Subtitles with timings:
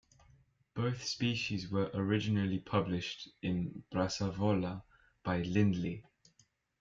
[0.73, 4.81] Both species were originally published in "Brassavola"
[5.21, 6.03] by Lindley.